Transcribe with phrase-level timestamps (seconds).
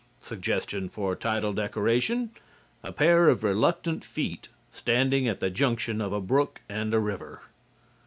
[0.23, 2.31] (Suggestion for title decoration:
[2.81, 7.43] A pair of reluctant feet standing at the junction of a brook and a river.)